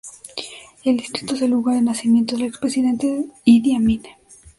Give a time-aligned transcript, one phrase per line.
[0.83, 4.01] El distrito es el lugar de nacimiento del expresidente Idi Amin.